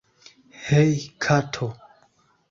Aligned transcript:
Hej 0.69 0.95
kato 1.25 1.67